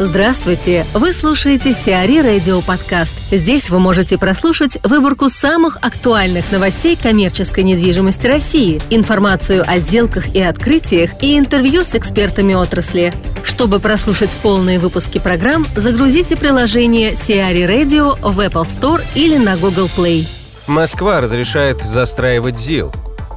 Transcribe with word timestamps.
Здравствуйте! 0.00 0.84
Вы 0.92 1.12
слушаете 1.12 1.72
Сиари 1.72 2.18
Радио 2.20 2.60
Подкаст. 2.62 3.14
Здесь 3.30 3.70
вы 3.70 3.78
можете 3.78 4.18
прослушать 4.18 4.76
выборку 4.82 5.28
самых 5.28 5.78
актуальных 5.82 6.50
новостей 6.50 6.98
коммерческой 7.00 7.62
недвижимости 7.62 8.26
России, 8.26 8.82
информацию 8.90 9.62
о 9.64 9.78
сделках 9.78 10.34
и 10.34 10.42
открытиях 10.42 11.22
и 11.22 11.38
интервью 11.38 11.84
с 11.84 11.94
экспертами 11.94 12.54
отрасли. 12.54 13.12
Чтобы 13.44 13.78
прослушать 13.78 14.36
полные 14.42 14.80
выпуски 14.80 15.20
программ, 15.20 15.64
загрузите 15.76 16.34
приложение 16.34 17.14
Сиари 17.14 17.62
Radio 17.62 18.18
в 18.20 18.40
Apple 18.40 18.64
Store 18.64 19.00
или 19.14 19.36
на 19.36 19.56
Google 19.56 19.88
Play. 19.96 20.26
Москва 20.66 21.20
разрешает 21.20 21.80
застраивать 21.84 22.58
ЗИЛ. 22.58 22.90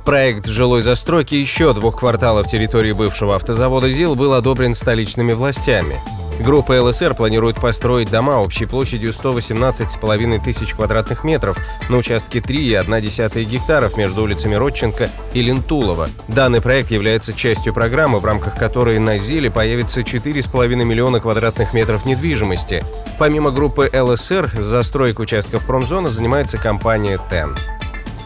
Проект 0.05 0.47
жилой 0.47 0.81
застройки 0.81 1.35
еще 1.35 1.73
двух 1.75 1.99
кварталов 1.99 2.47
территории 2.49 2.93
бывшего 2.93 3.35
автозавода 3.35 3.91
ЗИЛ 3.91 4.15
был 4.15 4.33
одобрен 4.33 4.73
столичными 4.73 5.33
властями. 5.33 5.97
Группа 6.39 6.79
ЛСР 6.79 7.15
планирует 7.15 7.59
построить 7.59 8.11
дома 8.11 8.39
общей 8.39 8.67
площадью 8.67 9.09
118,5 9.09 10.43
тысяч 10.43 10.73
квадратных 10.75 11.23
метров 11.23 11.57
на 11.89 11.97
участке 11.97 12.39
3,1 12.39 13.43
гектаров 13.43 13.97
между 13.97 14.21
улицами 14.21 14.53
Родченко 14.53 15.09
и 15.33 15.41
Лентулова. 15.41 16.07
Данный 16.27 16.61
проект 16.61 16.91
является 16.91 17.33
частью 17.33 17.73
программы, 17.73 18.19
в 18.19 18.25
рамках 18.25 18.55
которой 18.55 18.99
на 18.99 19.17
Зиле 19.17 19.49
появится 19.49 20.01
4,5 20.01 20.75
миллиона 20.75 21.19
квадратных 21.19 21.73
метров 21.73 22.05
недвижимости. 22.05 22.83
Помимо 23.17 23.49
группы 23.49 23.89
ЛСР, 23.91 24.51
застройкой 24.57 25.23
участков 25.23 25.65
промзоны 25.65 26.09
занимается 26.09 26.57
компания 26.57 27.19
ТЕН. 27.31 27.55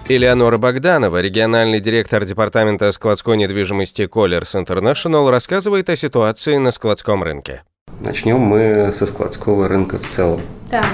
Элеонора 0.10 0.58
Богданова, 0.58 1.22
региональный 1.22 1.80
директор 1.80 2.26
департамента 2.26 2.92
складской 2.92 3.38
недвижимости 3.38 4.02
Colliers 4.02 4.62
International, 4.62 5.30
рассказывает 5.32 5.90
о 5.90 5.96
ситуации 5.96 6.58
на 6.58 6.72
складском 6.72 7.24
рынке. 7.24 7.64
Начнем 8.02 8.40
мы 8.40 8.92
со 8.92 9.06
складского 9.06 9.68
рынка 9.68 10.00
в 10.00 10.08
целом. 10.10 10.42
Так, 10.72 10.86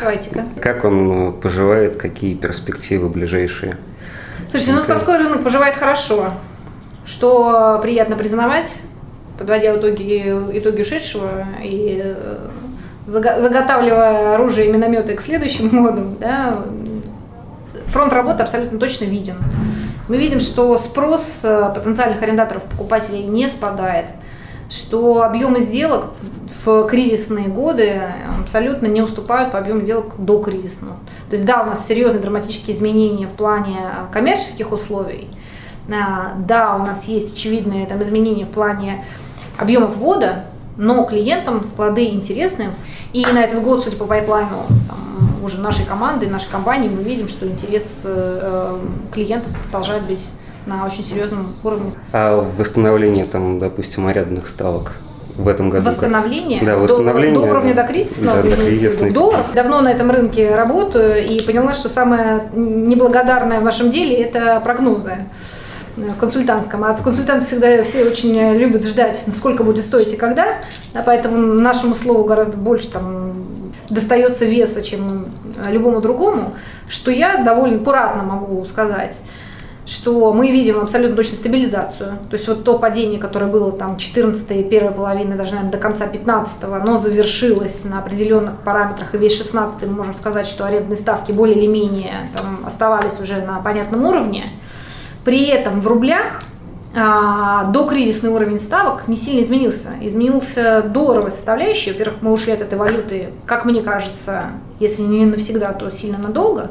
давайте-ка. 0.00 0.44
Как 0.60 0.84
он 0.84 1.32
поживает, 1.32 1.96
какие 1.96 2.34
перспективы 2.34 3.08
ближайшие? 3.08 3.76
Слушайте, 4.48 4.74
ну 4.74 4.82
складской 4.82 5.18
рынок 5.18 5.42
поживает 5.42 5.76
хорошо, 5.76 6.34
что 7.04 7.80
приятно 7.82 8.14
признавать, 8.14 8.80
подводя 9.38 9.76
итоги, 9.76 10.22
итоги 10.52 10.82
ушедшего 10.82 11.44
и 11.64 12.00
э, 12.04 12.48
заготавливая 13.06 14.34
оружие 14.34 14.68
и 14.68 14.72
минометы 14.72 15.16
к 15.16 15.22
следующим 15.22 15.82
годам, 15.82 16.16
да, 16.20 16.64
фронт 17.86 18.12
работы 18.12 18.44
абсолютно 18.44 18.78
точно 18.78 19.06
виден. 19.06 19.36
Мы 20.06 20.16
видим, 20.16 20.38
что 20.38 20.78
спрос 20.78 21.40
э, 21.42 21.72
потенциальных 21.74 22.22
арендаторов, 22.22 22.62
покупателей 22.62 23.24
не 23.24 23.48
спадает, 23.48 24.06
что 24.68 25.22
объемы 25.22 25.60
сделок 25.60 26.06
в 26.64 26.86
кризисные 26.88 27.48
годы 27.48 28.02
абсолютно 28.40 28.86
не 28.86 29.02
уступают 29.02 29.52
по 29.52 29.58
объему 29.58 29.82
сделок 29.82 30.14
до 30.18 30.42
кризисного. 30.42 30.96
То 31.30 31.34
есть 31.34 31.44
да, 31.44 31.62
у 31.62 31.66
нас 31.66 31.86
серьезные 31.86 32.20
драматические 32.20 32.76
изменения 32.76 33.26
в 33.26 33.32
плане 33.32 33.90
коммерческих 34.12 34.72
условий, 34.72 35.28
а, 35.88 36.34
да, 36.38 36.74
у 36.76 36.78
нас 36.78 37.04
есть 37.04 37.36
очевидные 37.36 37.86
там, 37.86 38.02
изменения 38.02 38.44
в 38.44 38.50
плане 38.50 39.04
объема 39.56 39.86
ввода, 39.86 40.46
но 40.76 41.04
клиентам 41.04 41.62
склады 41.64 42.06
интересны. 42.06 42.74
И 43.12 43.24
на 43.32 43.42
этот 43.42 43.62
год, 43.62 43.84
судя 43.84 43.96
по 43.96 44.04
пайплайну 44.04 44.66
там, 44.88 45.44
уже 45.44 45.58
нашей 45.58 45.86
команды, 45.86 46.28
нашей 46.28 46.50
компании, 46.50 46.88
мы 46.88 47.02
видим, 47.02 47.28
что 47.28 47.46
интерес 47.46 48.02
э, 48.04 48.78
клиентов 49.12 49.52
продолжает 49.70 50.02
быть 50.04 50.28
на 50.66 50.84
очень 50.84 51.04
серьезном 51.04 51.54
уровне. 51.62 51.92
А 52.12 52.46
восстановление, 52.58 53.24
там, 53.24 53.58
допустим, 53.58 54.06
арендных 54.06 54.46
ставок 54.48 54.96
в 55.36 55.48
этом 55.48 55.70
году. 55.70 55.84
Восстановление? 55.84 56.62
Да, 56.62 56.76
восстановление. 56.76 57.34
До, 57.34 57.42
до 57.42 57.50
уровня 57.50 57.74
до 57.74 57.82
кризисного, 57.84 58.42
да, 58.42 58.56
до 58.56 59.06
в 59.06 59.12
долларах. 59.12 59.46
Давно 59.54 59.80
на 59.80 59.92
этом 59.92 60.10
рынке 60.10 60.54
работаю 60.54 61.26
и 61.26 61.40
поняла, 61.42 61.74
что 61.74 61.88
самое 61.88 62.48
неблагодарное 62.54 63.60
в 63.60 63.64
нашем 63.64 63.90
деле– 63.90 64.14
это 64.16 64.60
прогнозы 64.60 65.26
в 65.96 66.16
консультантском. 66.18 66.84
А 66.84 66.94
консультанты 66.94 67.46
всегда 67.46 67.82
все 67.82 68.04
очень 68.04 68.56
любят 68.56 68.84
ждать, 68.84 69.22
сколько 69.36 69.62
будет 69.62 69.84
стоить 69.84 70.12
и 70.12 70.16
когда. 70.16 70.56
Да, 70.92 71.02
поэтому 71.04 71.36
нашему 71.38 71.94
слову 71.94 72.24
гораздо 72.24 72.56
больше 72.56 72.90
там 72.90 73.34
достается 73.88 74.44
веса, 74.44 74.82
чем 74.82 75.26
любому 75.68 76.00
другому, 76.00 76.54
что 76.88 77.10
я 77.10 77.42
довольно 77.44 77.76
аккуратно 77.76 78.22
могу 78.22 78.64
сказать 78.64 79.16
что 79.86 80.32
мы 80.32 80.50
видим 80.50 80.80
абсолютно 80.80 81.16
точно 81.16 81.36
стабилизацию. 81.36 82.18
То 82.28 82.34
есть 82.34 82.48
вот 82.48 82.64
то 82.64 82.78
падение, 82.78 83.20
которое 83.20 83.46
было 83.46 83.70
там 83.70 83.96
14 83.96 84.68
первой 84.68 84.90
половины, 84.90 85.36
даже, 85.36 85.52
наверное, 85.52 85.72
до 85.72 85.78
конца 85.78 86.06
15 86.08 86.64
оно 86.64 86.98
завершилось 86.98 87.84
на 87.84 88.00
определенных 88.00 88.58
параметрах, 88.58 89.14
и 89.14 89.18
весь 89.18 89.36
16 89.36 89.82
мы 89.82 89.94
можем 89.94 90.14
сказать, 90.14 90.46
что 90.48 90.66
арендные 90.66 90.96
ставки 90.96 91.30
более 91.30 91.56
или 91.56 91.66
менее 91.66 92.30
там, 92.36 92.66
оставались 92.66 93.20
уже 93.20 93.36
на 93.36 93.60
понятном 93.60 94.04
уровне. 94.04 94.52
При 95.24 95.46
этом 95.46 95.80
в 95.80 95.86
рублях 95.86 96.42
а, 96.94 97.64
до 97.64 97.86
кризисный 97.86 98.30
уровень 98.30 98.58
ставок 98.58 99.06
не 99.06 99.16
сильно 99.16 99.42
изменился. 99.42 99.90
Изменился 100.00 100.82
долларовая 100.82 101.30
составляющая. 101.30 101.92
Во-первых, 101.92 102.22
мы 102.22 102.32
ушли 102.32 102.52
от 102.52 102.62
этой 102.62 102.78
валюты, 102.78 103.30
как 103.44 103.64
мне 103.64 103.82
кажется, 103.82 104.46
если 104.80 105.02
не 105.02 105.26
навсегда, 105.26 105.72
то 105.74 105.90
сильно 105.90 106.18
надолго. 106.18 106.70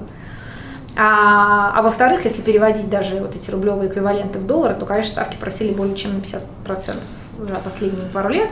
А, 0.98 1.74
а 1.76 1.82
во-вторых, 1.82 2.26
если 2.26 2.42
переводить 2.42 2.90
даже 2.90 3.20
вот 3.20 3.36
эти 3.36 3.50
рублевые 3.52 3.90
эквиваленты 3.90 4.40
в 4.40 4.48
доллары, 4.48 4.76
то, 4.76 4.86
конечно, 4.86 5.12
ставки 5.12 5.36
просили 5.36 5.74
более 5.74 5.96
чем 5.96 6.14
на 6.14 6.22
50% 6.22 6.96
за 7.40 7.56
последние 7.56 8.08
пару 8.10 8.30
лет. 8.30 8.50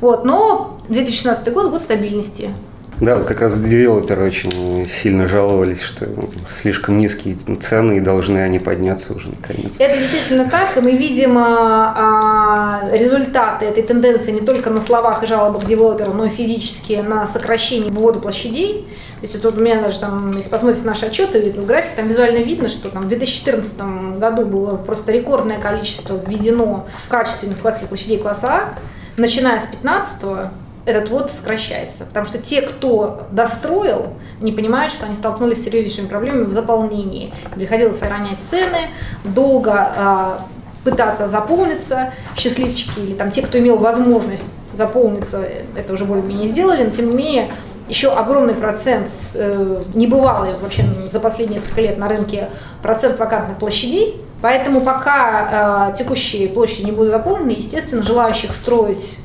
Вот, 0.00 0.24
но 0.24 0.78
2016 0.88 1.52
год– 1.52 1.70
год 1.70 1.82
стабильности. 1.82 2.54
Да, 3.00 3.16
вот 3.16 3.26
как 3.26 3.40
раз 3.40 3.58
девелоперы 3.60 4.24
очень 4.24 4.86
сильно 4.88 5.28
жаловались, 5.28 5.82
что 5.82 6.08
слишком 6.48 6.98
низкие 6.98 7.36
цены 7.60 7.98
и 7.98 8.00
должны 8.00 8.38
они 8.38 8.58
подняться 8.58 9.12
уже 9.12 9.28
наконец. 9.28 9.74
Это 9.78 9.98
действительно 9.98 10.48
так, 10.48 10.76
и 10.76 10.80
мы 10.80 10.92
видим 10.92 11.36
а, 11.36 12.82
а, 12.82 12.96
результаты 12.96 13.66
этой 13.66 13.82
тенденции 13.82 14.32
не 14.32 14.40
только 14.40 14.70
на 14.70 14.80
словах 14.80 15.22
и 15.22 15.26
жалобах 15.26 15.66
девелоперов, 15.66 16.14
но 16.14 16.24
и 16.24 16.30
физически 16.30 17.04
на 17.06 17.26
сокращение 17.26 17.90
ввода 17.90 18.18
площадей. 18.18 18.88
То 19.20 19.26
есть 19.26 19.42
вот 19.42 19.56
у 19.56 19.60
меня 19.60 19.82
даже 19.82 20.00
там, 20.00 20.30
если 20.30 20.48
посмотрите 20.48 20.86
наши 20.86 21.06
отчеты, 21.06 21.52
график, 21.52 21.96
там 21.96 22.08
визуально 22.08 22.38
видно, 22.38 22.68
что 22.68 22.90
там 22.90 23.02
в 23.02 23.08
2014 23.08 24.18
году 24.18 24.46
было 24.46 24.76
просто 24.76 25.12
рекордное 25.12 25.58
количество 25.58 26.18
введено 26.26 26.86
качественных 27.08 27.58
складских 27.58 27.88
площадей 27.88 28.18
класса 28.18 28.46
А, 28.48 28.74
начиная 29.16 29.60
с 29.60 29.64
2015 29.64 30.50
этот 30.86 31.10
вот 31.10 31.30
сокращается. 31.30 32.04
Потому 32.04 32.24
что 32.24 32.38
те, 32.38 32.62
кто 32.62 33.26
достроил, 33.32 34.14
не 34.40 34.52
понимают, 34.52 34.92
что 34.92 35.04
они 35.04 35.14
столкнулись 35.14 35.60
с 35.60 35.64
серьезнейшими 35.64 36.06
проблемами 36.06 36.44
в 36.44 36.52
заполнении. 36.52 37.34
Приходилось 37.54 38.00
ронять 38.00 38.40
цены, 38.40 38.88
долго 39.24 39.92
э, 39.96 40.38
пытаться 40.84 41.26
заполниться, 41.26 42.12
счастливчики 42.36 43.00
или 43.00 43.14
там 43.14 43.32
те, 43.32 43.42
кто 43.42 43.58
имел 43.58 43.78
возможность 43.78 44.62
заполниться, 44.72 45.42
это 45.74 45.92
уже 45.92 46.04
более-менее 46.04 46.48
сделали, 46.48 46.84
но 46.84 46.90
тем 46.90 47.08
не 47.08 47.14
менее 47.14 47.50
еще 47.88 48.12
огромный 48.12 48.54
процент, 48.54 49.10
э, 49.34 49.76
небывалый 49.94 50.50
вообще 50.60 50.84
за 51.10 51.18
последние 51.20 51.60
несколько 51.60 51.80
лет 51.80 51.98
на 51.98 52.08
рынке 52.08 52.48
процент 52.82 53.18
вакантных 53.18 53.58
площадей. 53.58 54.22
Поэтому 54.42 54.80
пока 54.80 55.90
э, 55.90 55.96
текущие 55.96 56.48
площади 56.48 56.84
не 56.84 56.92
будут 56.92 57.10
заполнены, 57.10 57.50
естественно, 57.50 58.02
желающих 58.02 58.52
строить 58.52 59.18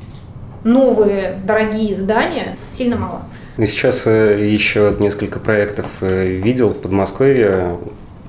новые 0.63 1.39
дорогие 1.45 1.95
здания 1.95 2.57
сильно 2.71 2.97
мало. 2.97 3.23
И 3.57 3.65
сейчас 3.65 4.03
э, 4.05 4.47
еще 4.47 4.95
несколько 4.99 5.39
проектов 5.39 5.85
э, 6.01 6.25
видел 6.25 6.69
в 6.69 6.77
Подмосковье, 6.77 7.77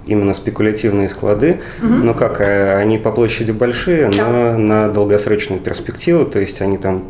именно 0.06 0.34
спекулятивные 0.34 1.08
склады, 1.08 1.60
угу. 1.80 1.92
но 1.92 2.14
как, 2.14 2.40
э, 2.40 2.76
они 2.76 2.98
по 2.98 3.12
площади 3.12 3.52
большие, 3.52 4.10
да. 4.10 4.26
но 4.26 4.58
на 4.58 4.88
долгосрочную 4.88 5.60
перспективу, 5.60 6.24
то 6.24 6.40
есть 6.40 6.60
они 6.60 6.76
там 6.76 7.04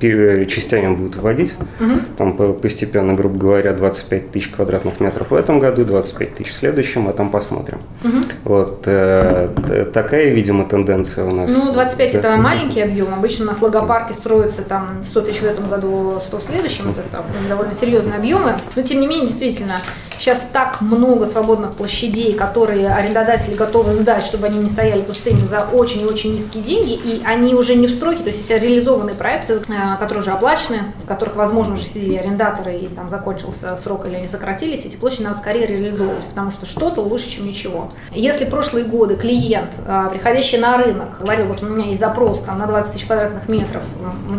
частями 0.00 0.94
будут 0.94 1.16
вводить. 1.16 1.54
Угу. 1.80 1.92
Там 2.16 2.54
постепенно, 2.54 3.14
грубо 3.14 3.38
говоря, 3.38 3.72
25 3.72 4.30
тысяч 4.32 4.48
квадратных 4.48 5.00
метров 5.00 5.30
в 5.30 5.34
этом 5.34 5.60
году, 5.60 5.84
25 5.84 6.34
тысяч 6.34 6.50
в 6.50 6.54
следующем, 6.54 7.08
а 7.08 7.12
там 7.12 7.30
посмотрим. 7.30 7.78
Угу. 8.04 8.16
Вот 8.44 8.82
э, 8.86 9.86
такая, 9.92 10.30
видимо, 10.30 10.64
тенденция 10.64 11.24
у 11.24 11.34
нас. 11.34 11.50
Ну, 11.50 11.72
25 11.72 12.14
это 12.14 12.36
маленький 12.36 12.80
объем. 12.80 13.14
Обычно 13.14 13.44
у 13.44 13.48
нас 13.48 13.62
логопарки 13.62 14.12
строятся 14.12 14.62
там 14.62 15.02
100 15.02 15.20
тысяч 15.22 15.40
в 15.40 15.44
этом 15.44 15.68
году, 15.68 16.18
100 16.20 16.38
в 16.38 16.42
следующем. 16.42 16.90
Это 16.90 17.02
там, 17.10 17.24
довольно 17.48 17.74
серьезные 17.74 18.16
объемы. 18.16 18.54
Но 18.76 18.82
тем 18.82 19.00
не 19.00 19.06
менее, 19.06 19.28
действительно, 19.28 19.74
сейчас 20.22 20.44
так 20.52 20.80
много 20.80 21.26
свободных 21.26 21.72
площадей, 21.72 22.34
которые 22.34 22.88
арендодатели 22.90 23.56
готовы 23.56 23.90
сдать, 23.92 24.24
чтобы 24.24 24.46
они 24.46 24.60
не 24.60 24.70
стояли 24.70 25.02
пустыми 25.02 25.44
за 25.44 25.64
очень 25.64 26.02
и 26.02 26.04
очень 26.04 26.34
низкие 26.34 26.62
деньги, 26.62 26.92
и 26.92 27.22
они 27.24 27.56
уже 27.56 27.74
не 27.74 27.88
в 27.88 27.90
стройке, 27.90 28.22
то 28.22 28.28
есть 28.28 28.48
эти 28.48 28.52
реализованные 28.52 29.16
проекты, 29.16 29.54
э, 29.54 29.96
которые 29.98 30.22
уже 30.22 30.30
оплачены, 30.30 30.92
в 31.02 31.08
которых, 31.08 31.34
возможно, 31.34 31.74
уже 31.74 31.86
сидели 31.86 32.14
арендаторы, 32.14 32.76
и 32.76 32.86
там 32.86 33.10
закончился 33.10 33.76
срок 33.76 34.06
или 34.06 34.14
они 34.14 34.28
сократились, 34.28 34.84
эти 34.84 34.94
площади 34.94 35.24
надо 35.24 35.38
скорее 35.38 35.66
реализовывать, 35.66 36.24
потому 36.26 36.52
что 36.52 36.66
что-то 36.66 37.00
лучше, 37.00 37.28
чем 37.28 37.44
ничего. 37.44 37.88
Если 38.12 38.44
прошлые 38.44 38.84
годы 38.84 39.16
клиент, 39.16 39.74
э, 39.84 40.08
приходящий 40.12 40.58
на 40.58 40.76
рынок, 40.76 41.18
говорил, 41.18 41.46
вот 41.46 41.64
у 41.64 41.66
меня 41.66 41.86
есть 41.86 42.00
запрос 42.00 42.42
там, 42.42 42.60
на 42.60 42.66
20 42.66 42.92
тысяч 42.92 43.06
квадратных 43.06 43.48
метров, 43.48 43.82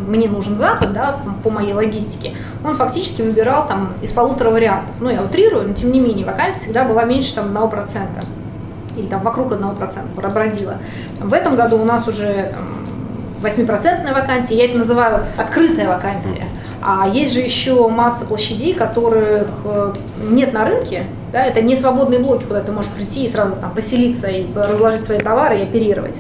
мне 0.08 0.30
нужен 0.30 0.56
запад, 0.56 0.94
да, 0.94 1.20
по 1.44 1.50
моей 1.50 1.74
логистике, 1.74 2.38
он 2.64 2.78
фактически 2.78 3.22
выбирал 3.22 3.68
там 3.68 3.94
из 4.02 4.14
полутора 4.14 4.50
вариантов. 4.50 4.96
Ну, 5.02 5.10
я 5.10 5.22
утрирую, 5.22 5.73
но 5.74 5.80
тем 5.80 5.92
не 5.92 6.00
менее, 6.00 6.26
вакансия 6.26 6.60
всегда 6.62 6.84
была 6.84 7.04
меньше 7.04 7.34
там 7.34 7.56
1%. 7.58 8.26
Или 8.96 9.08
там 9.08 9.24
вокруг 9.24 9.52
1% 9.52 10.14
пробродила. 10.16 10.78
В 11.20 11.34
этом 11.34 11.56
году 11.56 11.80
у 11.80 11.86
нас 11.86 12.08
уже 12.08 12.54
там, 13.42 13.52
8% 13.52 14.14
вакансия, 14.14 14.56
я 14.56 14.66
это 14.66 14.78
называю 14.78 15.26
открытая 15.36 15.88
вакансия. 15.88 16.46
А 16.82 17.08
есть 17.08 17.34
же 17.34 17.40
еще 17.40 17.88
масса 17.88 18.26
площадей, 18.26 18.74
которых 18.74 19.48
э, 19.66 19.94
нет 20.30 20.54
на 20.54 20.66
рынке. 20.66 21.08
Да, 21.32 21.44
это 21.44 21.62
не 21.62 21.76
свободные 21.76 22.20
блоки, 22.20 22.44
куда 22.44 22.62
ты 22.62 22.72
можешь 22.72 22.92
прийти 22.92 23.26
и 23.26 23.30
сразу 23.30 23.56
там 23.56 23.74
поселиться 23.74 24.28
и 24.28 24.46
разложить 24.54 25.06
свои 25.06 25.20
товары 25.20 25.60
и 25.60 25.64
оперировать. 25.64 26.18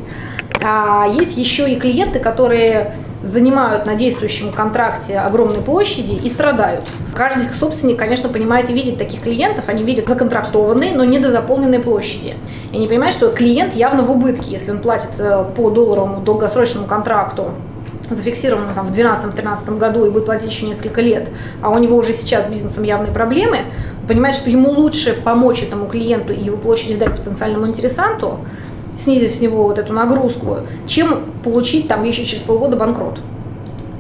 А 0.63 1.07
есть 1.07 1.37
еще 1.37 1.69
и 1.69 1.75
клиенты, 1.77 2.19
которые 2.19 2.95
занимают 3.21 3.85
на 3.85 3.95
действующем 3.95 4.51
контракте 4.51 5.17
огромные 5.17 5.61
площади 5.61 6.13
и 6.13 6.27
страдают. 6.27 6.83
Каждый 7.15 7.47
собственник, 7.57 7.97
конечно, 7.97 8.27
понимает 8.27 8.69
и 8.69 8.73
видит 8.73 8.97
таких 8.97 9.21
клиентов, 9.21 9.69
они 9.69 9.83
видят 9.83 10.07
законтрактованные, 10.07 10.93
но 10.93 11.05
недозаполненные 11.05 11.79
площади. 11.79 12.35
И 12.71 12.75
они 12.75 12.87
понимают, 12.87 13.15
что 13.15 13.29
клиент 13.29 13.75
явно 13.75 14.03
в 14.03 14.11
убытке, 14.11 14.51
если 14.51 14.71
он 14.71 14.79
платит 14.79 15.11
э, 15.19 15.45
по 15.55 15.69
долларовому 15.69 16.21
долгосрочному 16.21 16.85
контракту 16.85 17.51
зафиксированному 18.09 18.75
там, 18.75 18.87
в 18.87 18.91
2012-2013 18.91 19.77
году 19.77 20.05
и 20.05 20.09
будет 20.09 20.25
платить 20.25 20.51
еще 20.51 20.65
несколько 20.65 21.01
лет, 21.01 21.29
а 21.61 21.69
у 21.69 21.79
него 21.79 21.97
уже 21.97 22.13
сейчас 22.13 22.45
с 22.45 22.49
бизнесом 22.49 22.83
явные 22.83 23.13
проблемы, 23.13 23.59
понимает, 24.07 24.35
что 24.35 24.49
ему 24.49 24.71
лучше 24.71 25.13
помочь 25.23 25.63
этому 25.63 25.87
клиенту 25.87 26.33
и 26.33 26.43
его 26.43 26.57
площади 26.57 26.93
сдать 26.93 27.11
потенциальному 27.11 27.67
интересанту, 27.67 28.39
снизив 28.97 29.31
с 29.31 29.41
него 29.41 29.63
вот 29.63 29.77
эту 29.77 29.93
нагрузку, 29.93 30.59
чем 30.87 31.23
получить 31.43 31.87
там 31.87 32.03
еще 32.03 32.25
через 32.25 32.41
полгода 32.43 32.77
банкрот 32.77 33.19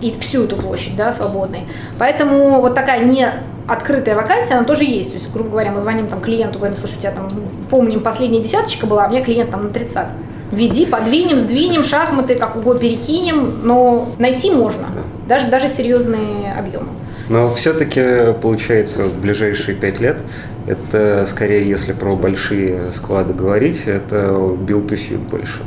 и 0.01 0.13
всю 0.19 0.43
эту 0.43 0.57
площадь, 0.57 0.95
да, 0.95 1.13
свободной. 1.13 1.61
Поэтому 1.97 2.59
вот 2.59 2.75
такая 2.75 3.05
не 3.05 3.27
открытая 3.67 4.15
вакансия, 4.15 4.55
она 4.55 4.65
тоже 4.65 4.83
есть. 4.83 5.11
То 5.13 5.17
есть, 5.17 5.31
грубо 5.31 5.51
говоря, 5.51 5.71
мы 5.71 5.81
звоним 5.81 6.07
там 6.07 6.19
клиенту, 6.19 6.59
говорим, 6.59 6.77
слушай, 6.77 6.97
у 6.97 6.99
тебя 6.99 7.11
там, 7.11 7.29
помним, 7.69 8.01
последняя 8.01 8.41
десяточка 8.41 8.85
была, 8.85 9.05
а 9.05 9.07
у 9.07 9.11
меня 9.11 9.23
клиент 9.23 9.51
там 9.51 9.63
на 9.63 9.69
30. 9.69 10.07
Веди, 10.51 10.85
подвинем, 10.85 11.39
сдвинем, 11.39 11.83
шахматы, 11.83 12.35
как 12.35 12.57
угодно 12.57 12.81
перекинем, 12.81 13.61
но 13.63 14.09
найти 14.19 14.51
можно, 14.51 14.87
даже, 15.27 15.47
даже 15.47 15.67
серьезные 15.69 16.53
объемы. 16.53 16.87
Но 17.29 17.53
все-таки, 17.53 18.33
получается, 18.41 19.05
в 19.05 19.19
ближайшие 19.19 19.75
пять 19.75 19.99
лет 19.99 20.17
это 20.67 21.25
скорее, 21.29 21.67
если 21.67 21.91
про 21.93 22.15
большие 22.15 22.91
склады 22.91 23.33
говорить, 23.33 23.83
это 23.85 24.17
build 24.17 24.87
to 24.87 24.95
suit 24.95 25.29
больше. 25.29 25.61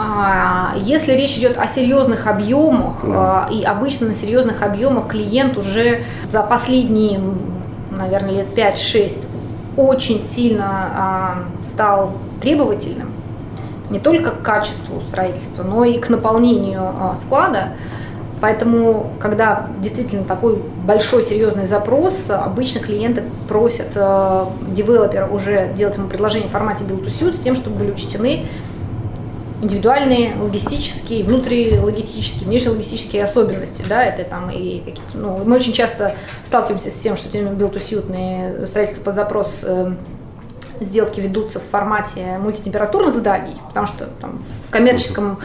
А, 0.00 0.74
если 0.76 1.12
речь 1.12 1.36
идет 1.36 1.58
о 1.58 1.66
серьезных 1.66 2.26
объемах, 2.26 2.98
да. 3.02 3.46
А, 3.46 3.52
и 3.52 3.64
обычно 3.64 4.08
на 4.08 4.14
серьезных 4.14 4.62
объемах 4.62 5.08
клиент 5.08 5.58
уже 5.58 6.04
за 6.28 6.42
последние, 6.42 7.20
наверное, 7.90 8.30
лет 8.30 8.46
5-6 8.56 9.26
очень 9.76 10.20
сильно 10.20 10.64
а, 10.66 11.44
стал 11.62 12.12
требовательным, 12.40 13.10
не 13.90 13.98
только 13.98 14.30
к 14.30 14.42
качеству 14.42 15.02
строительства, 15.08 15.64
но 15.64 15.84
и 15.84 15.98
к 15.98 16.08
наполнению 16.08 16.92
склада. 17.16 17.74
Поэтому, 18.40 19.10
когда 19.20 19.68
действительно 19.80 20.24
такой 20.24 20.56
большой 20.56 21.24
серьезный 21.24 21.66
запрос, 21.66 22.14
обычно 22.28 22.80
клиенты 22.80 23.24
просят 23.48 23.92
э, 23.94 24.44
девелопера 24.68 25.26
уже 25.26 25.72
делать 25.74 25.96
ему 25.96 26.08
предложение 26.08 26.48
в 26.48 26.52
формате 26.52 26.84
build 26.84 27.04
to 27.04 27.08
suit 27.08 27.36
с 27.36 27.40
тем, 27.40 27.56
чтобы 27.56 27.76
были 27.76 27.90
учтены 27.90 28.46
индивидуальные 29.60 30.36
логистические, 30.40 31.24
внутрилогистические, 31.24 32.46
внешнелогистические 32.46 33.24
особенности, 33.24 33.84
да, 33.88 34.04
это 34.04 34.22
там 34.22 34.50
и 34.50 34.78
какие-то, 34.78 35.18
ну, 35.18 35.42
мы 35.44 35.56
очень 35.56 35.72
часто 35.72 36.14
сталкиваемся 36.44 36.90
с 36.90 36.94
тем, 36.94 37.16
что 37.16 37.28
тем 37.28 37.48
build 37.48 37.74
to 37.74 37.82
suit 37.82 38.66
строительство 38.66 39.02
под 39.02 39.16
запрос 39.16 39.58
э, 39.62 39.94
сделки 40.80 41.20
ведутся 41.20 41.58
в 41.58 41.64
формате 41.64 42.38
мультитемпературных 42.40 43.16
зданий, 43.16 43.56
потому 43.66 43.86
что 43.86 44.06
там 44.20 44.44
в 44.68 44.70
коммерческом 44.70 45.40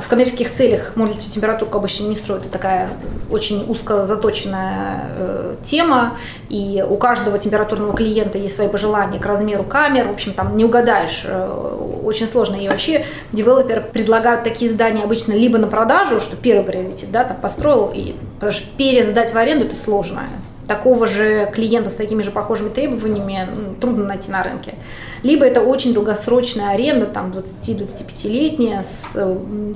в 0.00 0.08
коммерческих 0.08 0.50
целях 0.50 0.96
мультитемпературку 0.96 1.78
обычно 1.78 2.08
не 2.08 2.16
строят. 2.16 2.42
Это 2.42 2.52
такая 2.52 2.88
очень 3.30 3.64
узко 3.68 4.06
заточенная 4.06 5.10
э, 5.16 5.56
тема, 5.62 6.18
и 6.48 6.84
у 6.88 6.96
каждого 6.96 7.38
температурного 7.38 7.94
клиента 7.94 8.36
есть 8.36 8.56
свои 8.56 8.68
пожелания 8.68 9.20
к 9.20 9.26
размеру 9.26 9.62
камер. 9.62 10.08
В 10.08 10.12
общем, 10.12 10.32
там 10.32 10.56
не 10.56 10.64
угадаешь, 10.64 11.22
э, 11.24 11.98
очень 12.02 12.26
сложно. 12.26 12.56
И 12.56 12.68
вообще 12.68 13.06
девелоперы 13.32 13.82
предлагают 13.82 14.42
такие 14.42 14.68
здания 14.68 15.04
обычно 15.04 15.32
либо 15.32 15.58
на 15.58 15.68
продажу, 15.68 16.18
что 16.18 16.34
первый 16.34 16.64
приоритет, 16.64 17.12
да, 17.12 17.22
там 17.22 17.36
построил, 17.36 17.92
и, 17.94 18.16
потому 18.36 18.50
что 18.50 18.66
пересдать 18.76 19.32
в 19.32 19.38
аренду 19.38 19.66
это 19.66 19.76
сложно 19.76 20.28
такого 20.66 21.06
же 21.06 21.48
клиента 21.52 21.90
с 21.90 21.94
такими 21.94 22.22
же 22.22 22.30
похожими 22.30 22.70
требованиями 22.70 23.46
трудно 23.80 24.04
найти 24.04 24.30
на 24.30 24.42
рынке. 24.42 24.74
Либо 25.24 25.46
это 25.46 25.62
очень 25.62 25.94
долгосрочная 25.94 26.74
аренда, 26.74 27.06
там 27.06 27.32
20-25-летняя, 27.32 28.84
с 28.84 29.12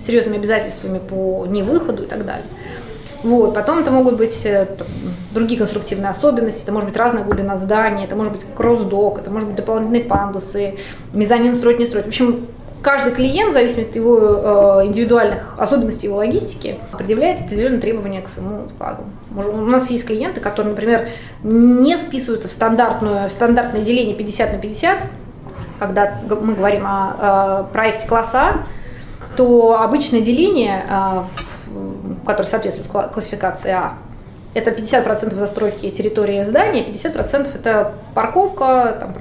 серьезными 0.05 0.37
обязательствами 0.37 0.99
по 0.99 1.47
невыходу 1.47 2.05
и 2.05 2.07
так 2.07 2.25
далее. 2.25 2.47
Вот. 3.23 3.55
Потом 3.55 3.79
это 3.79 3.91
могут 3.91 4.17
быть 4.17 4.45
э, 4.45 4.69
другие 5.33 5.59
конструктивные 5.59 6.11
особенности, 6.11 6.63
это 6.63 6.73
может 6.73 6.89
быть 6.89 6.97
разная 6.97 7.25
глубина 7.25 7.57
здания, 7.59 8.05
это 8.05 8.15
может 8.15 8.33
быть 8.33 8.45
кросс-док, 8.55 9.19
это 9.19 9.31
может 9.31 9.49
быть 9.49 9.57
дополнительные 9.57 10.05
пандусы, 10.05 10.77
мезонин 11.13 11.55
строить, 11.55 11.79
не 11.81 11.87
строить. 11.87 12.05
В 12.05 12.09
общем, 12.09 12.47
каждый 12.81 13.13
клиент, 13.13 13.51
в 13.51 13.53
зависимости 13.55 13.91
от 13.91 13.97
его 13.97 14.19
э, 14.19 14.87
индивидуальных 14.87 15.57
особенностей 15.59 16.07
его 16.07 16.17
логистики, 16.19 16.79
предъявляет 16.97 17.41
определенные 17.41 17.81
требования 17.81 18.21
к 18.21 18.29
своему 18.29 18.69
складу. 18.69 19.03
У 19.35 19.67
нас 19.67 19.91
есть 19.91 20.07
клиенты, 20.07 20.41
которые, 20.41 20.71
например, 20.71 21.09
не 21.43 21.97
вписываются 21.97 22.49
в 22.49 22.53
стандартную, 22.53 23.31
стандартное 23.31 23.83
деление 23.83 24.15
50 24.15 24.53
на 24.53 24.59
50, 24.59 24.99
когда 25.79 26.19
мы 26.29 26.55
говорим 26.55 26.85
о, 26.87 27.69
проекте 27.73 28.07
класса, 28.07 28.65
то 29.37 29.81
обычное 29.81 30.21
деление, 30.21 30.85
э, 30.89 31.23
которое 32.27 32.49
соответствует 32.49 33.13
классификации 33.13 33.71
А, 33.71 33.95
это 34.55 34.71
50% 34.71 35.35
застройки 35.35 35.91
территории 35.91 36.43
здания, 36.45 36.85
50% 36.85 37.55
это 37.55 37.95
парковка, 38.15 38.97
там, 38.99 39.15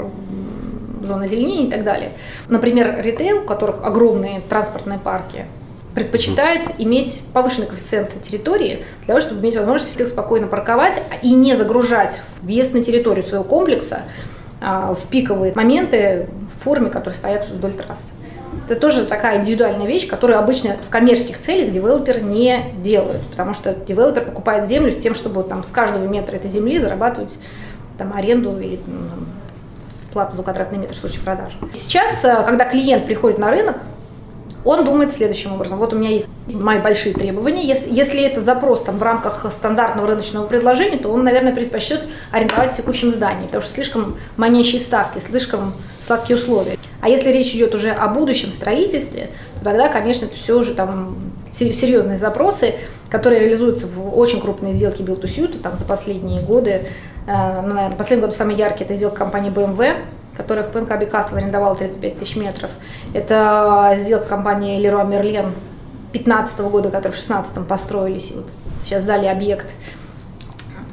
зона 1.05 1.25
озеленения 1.25 1.67
и 1.67 1.71
так 1.71 1.83
далее. 1.83 2.13
Например, 2.47 2.99
ритейл, 3.01 3.43
у 3.43 3.45
которых 3.45 3.83
огромные 3.83 4.41
транспортные 4.41 4.99
парки, 4.99 5.45
предпочитает 5.93 6.69
иметь 6.77 7.23
повышенный 7.33 7.67
коэффициент 7.67 8.21
территории 8.21 8.83
для 8.99 9.07
того, 9.07 9.19
чтобы 9.19 9.41
иметь 9.41 9.55
возможность 9.55 10.07
спокойно 10.07 10.47
парковать 10.47 11.01
и 11.23 11.33
не 11.33 11.55
загружать 11.55 12.21
въезд 12.41 12.73
на 12.73 12.83
территорию 12.83 13.23
своего 13.23 13.43
комплекса 13.43 14.01
а, 14.01 14.36
в 14.59 14.99
пиковые 15.09 15.53
моменты 15.55 16.27
в 16.55 16.63
форме, 16.63 16.89
которые 16.89 17.15
стоят 17.15 17.47
вдоль 17.47 17.73
трассы. 17.73 18.11
Это 18.65 18.75
тоже 18.75 19.05
такая 19.05 19.39
индивидуальная 19.39 19.87
вещь, 19.87 20.07
которую 20.07 20.39
обычно 20.39 20.75
в 20.85 20.89
коммерческих 20.89 21.39
целях 21.39 21.71
девелопер 21.71 22.21
не 22.23 22.73
делают, 22.83 23.25
потому 23.27 23.53
что 23.53 23.73
девелопер 23.73 24.25
покупает 24.25 24.67
землю 24.67 24.91
с 24.91 24.97
тем, 24.97 25.13
чтобы 25.13 25.43
там, 25.43 25.63
с 25.63 25.69
каждого 25.69 26.05
метра 26.05 26.35
этой 26.35 26.49
земли 26.49 26.79
зарабатывать 26.79 27.39
там, 27.97 28.13
аренду 28.13 28.59
или 28.59 28.79
ну, 28.85 29.09
плату 30.11 30.35
за 30.35 30.43
квадратный 30.43 30.79
метр 30.79 30.93
в 30.95 30.97
случае 30.97 31.21
продажи. 31.21 31.55
Сейчас, 31.73 32.23
э, 32.25 32.43
когда 32.43 32.65
клиент 32.65 33.05
приходит 33.05 33.37
на 33.37 33.51
рынок, 33.51 33.77
он 34.65 34.85
думает 34.85 35.13
следующим 35.13 35.53
образом. 35.53 35.77
Вот 35.77 35.93
у 35.93 35.97
меня 35.97 36.09
есть 36.09 36.27
мои 36.51 36.79
большие 36.79 37.13
требования. 37.13 37.65
Если, 37.65 37.93
если 37.93 38.21
это 38.23 38.41
запрос 38.41 38.83
там, 38.83 38.97
в 38.97 39.03
рамках 39.03 39.45
стандартного 39.51 40.07
рыночного 40.07 40.45
предложения, 40.45 40.97
то 40.97 41.09
он, 41.09 41.23
наверное, 41.23 41.53
предпочтет 41.53 42.03
арендовать 42.31 42.73
в 42.73 42.77
текущем 42.77 43.11
здании, 43.11 43.45
потому 43.45 43.61
что 43.61 43.73
слишком 43.73 44.17
манящие 44.37 44.81
ставки, 44.81 45.19
слишком 45.19 45.75
сладкие 46.05 46.37
условия. 46.37 46.77
А 47.01 47.09
если 47.09 47.31
речь 47.31 47.53
идет 47.53 47.75
уже 47.75 47.91
о 47.91 48.07
будущем 48.07 48.51
строительстве, 48.51 49.29
то 49.59 49.65
тогда, 49.65 49.89
конечно, 49.89 50.25
это 50.25 50.35
все 50.35 50.57
уже 50.57 50.73
там 50.73 51.17
серьезные 51.51 52.17
запросы, 52.17 52.75
которые 53.09 53.41
реализуются 53.41 53.87
в 53.87 54.17
очень 54.17 54.41
крупные 54.41 54.73
сделки 54.73 55.01
build 55.01 55.21
to 55.21 55.27
suit, 55.33 55.59
там 55.61 55.77
за 55.77 55.85
последние 55.85 56.41
годы 56.41 56.87
Э, 57.27 57.61
ну, 57.61 57.73
наверное, 57.73 57.97
последний 57.97 58.25
год 58.25 58.35
самый 58.35 58.55
яркий, 58.55 58.85
это 58.85 58.95
сделка 58.95 59.17
компании 59.17 59.51
BMW, 59.51 59.97
которая 60.37 60.63
в 60.63 60.71
ПНК 60.71 60.97
Бекасово 60.99 61.39
арендовала 61.39 61.75
35 61.75 62.19
тысяч 62.19 62.35
метров. 62.35 62.69
Это 63.13 63.97
сделка 63.99 64.27
компании 64.27 64.79
Leroy 64.79 65.07
Merlin 65.09 65.53
2015 66.11 66.59
года, 66.59 66.89
которые 66.89 67.11
в 67.11 67.15
2016 67.15 67.67
построились, 67.67 68.31
и 68.31 68.35
вот 68.35 68.51
сейчас 68.79 69.03
дали 69.03 69.25
объект. 69.25 69.67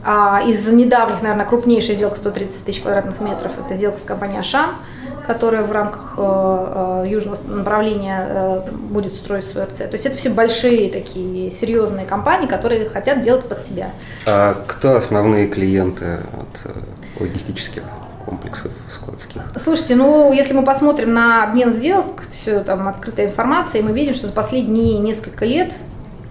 А 0.06 0.42
из 0.46 0.66
недавних, 0.68 1.22
наверное, 1.22 1.46
крупнейшая 1.46 1.96
сделка 1.96 2.16
130 2.16 2.64
тысяч 2.64 2.82
квадратных 2.82 3.20
метров– 3.20 3.52
это 3.64 3.74
сделка 3.74 3.98
с 3.98 4.02
компанией 4.02 4.40
«Ашан», 4.40 4.70
которая 5.26 5.62
в 5.62 5.72
рамках 5.72 6.14
э, 6.18 7.02
э, 7.06 7.08
южного 7.08 7.38
направления 7.46 8.26
э, 8.28 8.70
будет 8.70 9.14
строить 9.14 9.46
свой 9.46 9.64
РЦ. 9.64 9.78
То 9.78 9.92
есть 9.92 10.04
это 10.04 10.18
все 10.18 10.28
большие 10.28 10.90
такие 10.90 11.50
серьезные 11.50 12.04
компании, 12.04 12.46
которые 12.46 12.86
хотят 12.90 13.22
делать 13.22 13.48
под 13.48 13.62
себя. 13.62 13.92
А 14.26 14.62
кто 14.66 14.96
основные 14.96 15.48
клиенты 15.48 16.18
от 16.34 17.20
логистических 17.20 17.82
комплексов 18.24 18.72
складских? 18.90 19.42
Слушайте, 19.56 19.96
ну 19.96 20.32
если 20.32 20.54
мы 20.54 20.64
посмотрим 20.64 21.12
на 21.12 21.44
обмен 21.44 21.72
сделок, 21.72 22.24
все 22.30 22.60
там 22.60 22.88
открытая 22.88 23.26
информация, 23.26 23.82
мы 23.82 23.92
видим, 23.92 24.14
что 24.14 24.26
за 24.26 24.32
последние 24.32 24.98
несколько 24.98 25.44
лет 25.44 25.72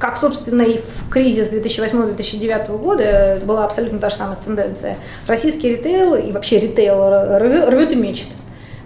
как, 0.03 0.17
собственно, 0.17 0.63
и 0.63 0.79
в 0.79 1.09
кризис 1.09 1.53
2008-2009 1.53 2.77
года 2.77 3.39
была 3.45 3.63
абсолютно 3.63 3.99
та 3.99 4.09
же 4.09 4.15
самая 4.15 4.37
тенденция. 4.43 4.97
Российский 5.27 5.69
ритейл 5.69 6.15
и 6.15 6.33
вообще 6.33 6.59
ритейл 6.59 7.37
рвет 7.39 7.93
и 7.93 7.95
мечет. 7.95 8.27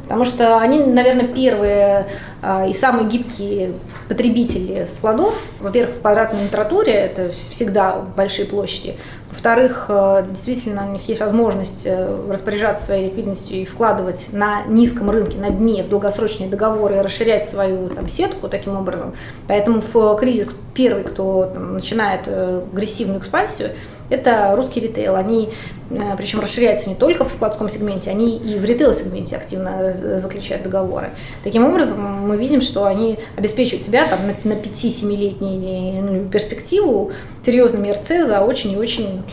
Потому 0.04 0.26
что 0.26 0.60
они, 0.60 0.80
наверное, 0.80 1.28
первые 1.28 2.06
а, 2.42 2.66
и 2.68 2.74
самые 2.74 3.10
гибкие 3.10 3.74
потребители 4.08 4.86
складов. 4.86 5.36
Во-первых, 5.60 5.96
в 5.96 6.02
квадратной 6.02 6.46
литературе 6.46 6.94
это 6.94 7.30
всегда 7.50 7.96
большие 8.16 8.46
площади. 8.46 8.96
Во-вторых, 9.38 9.86
а, 9.90 10.24
действительно, 10.24 10.88
у 10.90 10.94
них 10.94 11.08
есть 11.08 11.22
возможность 11.22 11.84
э, 11.86 12.28
распоряжаться 12.28 12.86
своей 12.86 13.06
ликвидностью 13.06 13.58
и 13.58 13.66
вкладывать 13.66 14.30
на 14.34 14.64
низком 14.64 15.12
рынке, 15.12 15.38
на 15.38 15.52
дне, 15.52 15.84
в 15.84 15.90
долгосрочные 15.90 16.50
договоры 16.50 17.04
расширять 17.04 17.48
свою 17.48 17.88
там, 17.90 18.10
сетку 18.10 18.50
таким 18.50 18.76
образом. 18.76 19.14
Поэтому 19.48 19.82
в 19.82 20.16
кризис 20.16 20.48
первый, 20.74 21.04
кто 21.04 21.52
там, 21.54 21.76
начинает 21.76 22.22
э, 22.26 22.64
агрессивную 22.74 23.20
экспансию, 23.20 23.74
это 24.10 24.54
русский 24.56 24.80
ритейл. 24.80 25.16
Они, 25.16 25.50
э, 25.90 26.16
причем 26.18 26.40
расширяются 26.40 26.90
не 26.90 26.96
только 26.96 27.26
в 27.26 27.32
складском 27.32 27.70
сегменте, 27.70 28.10
они 28.10 28.38
и 28.38 28.58
в 28.58 28.66
ритейл-сегменте 28.66 29.36
активно 29.36 29.70
э, 29.82 30.20
заключают 30.20 30.64
договоры. 30.64 31.12
Таким 31.44 31.66
образом, 31.66 32.02
мы 32.02 32.38
видим, 32.38 32.62
что 32.62 32.86
они 32.86 33.20
обеспечивают 33.36 33.84
себя 33.84 34.08
там, 34.08 34.28
на, 34.28 34.34
на 34.44 34.60
5-7-летнюю 34.60 36.30
перспективу 36.30 37.12
серьезными 37.46 37.92
РЦ 37.92 38.28
за 38.28 38.42
очень 38.42 38.74
и 38.74 38.78
очень 38.78 39.24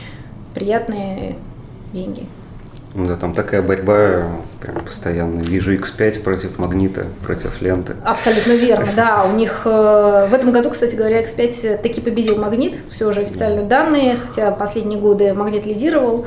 приятные 0.54 1.36
деньги. 1.92 2.26
Да, 2.94 3.16
там 3.16 3.34
такая 3.34 3.60
борьба 3.60 4.28
прям 4.60 4.84
постоянно. 4.84 5.40
Вижу 5.40 5.74
X5 5.74 6.22
против 6.22 6.58
магнита, 6.58 7.06
против 7.24 7.60
ленты. 7.60 7.96
Абсолютно 8.04 8.52
верно, 8.52 8.86
да. 8.94 9.24
У 9.24 9.34
них 9.36 9.62
э, 9.64 10.28
в 10.30 10.32
этом 10.32 10.52
году, 10.52 10.70
кстати 10.70 10.94
говоря, 10.94 11.20
X5 11.22 11.78
таки 11.78 12.00
победил 12.00 12.38
магнит. 12.38 12.76
Все 12.92 13.08
уже 13.08 13.22
официальные 13.22 13.66
данные, 13.66 14.16
хотя 14.16 14.52
последние 14.52 15.00
годы 15.00 15.34
магнит 15.34 15.66
лидировал. 15.66 16.26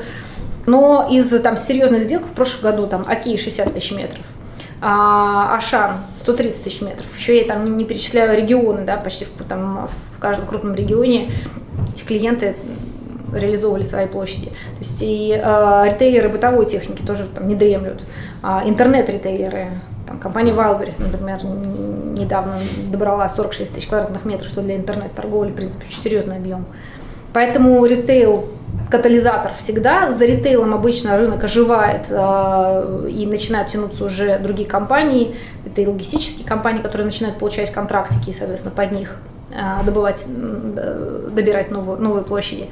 Но 0.66 1.08
из 1.10 1.30
там 1.40 1.56
серьезных 1.56 2.02
сделок 2.04 2.26
в 2.26 2.32
прошлом 2.32 2.70
году 2.70 2.86
там 2.86 3.02
Аки 3.08 3.38
60 3.38 3.72
тысяч 3.72 3.90
метров, 3.92 4.20
а 4.82 5.56
Ашан 5.56 6.04
130 6.16 6.62
тысяч 6.62 6.82
метров. 6.82 7.06
Еще 7.16 7.38
я 7.38 7.44
там 7.44 7.64
не, 7.64 7.70
не 7.70 7.84
перечисляю 7.86 8.36
регионы, 8.36 8.84
да, 8.84 8.98
почти 8.98 9.24
в, 9.24 9.44
там, 9.48 9.88
в 10.14 10.18
каждом 10.20 10.46
крупном 10.46 10.74
регионе 10.74 11.30
эти 11.94 12.02
клиенты 12.02 12.54
реализовывали 13.32 13.82
свои 13.82 14.06
площади. 14.06 14.46
То 14.46 14.80
есть 14.80 15.02
и 15.02 15.40
э, 15.42 15.82
ритейлеры 15.86 16.28
бытовой 16.28 16.66
техники 16.66 17.02
тоже 17.02 17.26
там 17.34 17.48
не 17.48 17.54
дремлют. 17.54 18.02
А 18.42 18.62
интернет-ритейлеры, 18.64 19.68
там, 20.06 20.18
компания 20.18 20.52
Wildberries, 20.52 20.96
например, 20.98 21.44
недавно 21.44 22.56
добрала 22.90 23.28
46 23.28 23.74
тысяч 23.74 23.86
квадратных 23.86 24.24
метров, 24.24 24.48
что 24.48 24.60
для 24.62 24.76
интернет-торговли, 24.76 25.50
в 25.50 25.54
принципе, 25.54 25.84
очень 25.86 26.02
серьезный 26.02 26.36
объем. 26.36 26.66
Поэтому 27.32 27.84
ритейл 27.84 28.46
катализатор 28.90 29.52
всегда. 29.54 30.12
За 30.12 30.24
ритейлом 30.24 30.74
обычно 30.74 31.18
рынок 31.18 31.44
оживает 31.44 32.06
э, 32.08 33.08
и 33.10 33.26
начинают 33.26 33.68
тянуться 33.68 34.04
уже 34.04 34.38
другие 34.38 34.68
компании. 34.68 35.34
Это 35.66 35.82
и 35.82 35.86
логистические 35.86 36.46
компании, 36.46 36.80
которые 36.80 37.04
начинают 37.04 37.38
получать 37.38 37.70
контрактики 37.70 38.30
и, 38.30 38.32
соответственно, 38.32 38.74
под 38.74 38.92
них 38.92 39.20
добывать, 39.84 40.26
добирать 40.26 41.70
новые, 41.70 41.98
новые 41.98 42.24
площади. 42.24 42.68